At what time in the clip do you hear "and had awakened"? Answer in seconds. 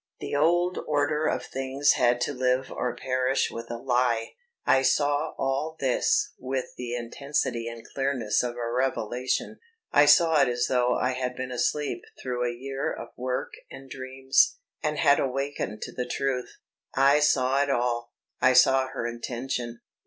14.81-15.83